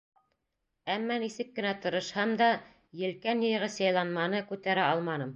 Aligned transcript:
Әммә 0.93 1.17
нисек 1.23 1.51
кенә 1.59 1.73
тырышһам 1.83 2.33
да, 2.39 2.47
елкән 3.01 3.43
йыйғыс 3.49 3.75
яйланманы 3.83 4.41
күтәрә 4.53 4.87
алманым. 4.95 5.29